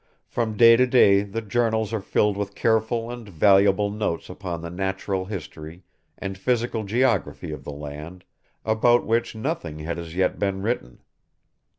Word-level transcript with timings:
From 0.25 0.57
day 0.57 0.75
to 0.77 0.87
day 0.87 1.21
the 1.21 1.43
journals 1.43 1.93
are 1.93 2.01
filled 2.01 2.35
with 2.35 2.55
careful 2.55 3.11
and 3.11 3.29
valuable 3.29 3.91
notes 3.91 4.31
upon 4.31 4.63
the 4.63 4.71
natural 4.71 5.25
history 5.25 5.83
and 6.17 6.39
physical 6.39 6.83
geography 6.85 7.51
of 7.51 7.63
the 7.63 7.71
land, 7.71 8.25
about 8.65 9.05
which 9.05 9.35
nothing 9.35 9.77
had 9.77 9.99
as 9.99 10.15
yet 10.15 10.39
been 10.39 10.63
written. 10.63 11.03